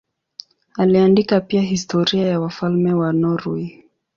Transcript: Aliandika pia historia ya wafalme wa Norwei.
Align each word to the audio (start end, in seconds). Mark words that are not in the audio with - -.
Aliandika 0.77 1.41
pia 1.41 1.61
historia 1.61 2.27
ya 2.27 2.39
wafalme 2.39 2.93
wa 2.93 3.13
Norwei. 3.13 3.83